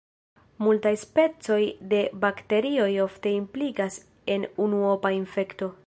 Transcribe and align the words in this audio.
Multaj 0.67 0.93
specoj 1.01 1.59
de 1.91 1.99
bakterioj 2.25 2.89
ofte 3.05 3.35
implikas 3.41 4.01
en 4.37 4.51
unuopa 4.67 5.15
infekto. 5.23 5.71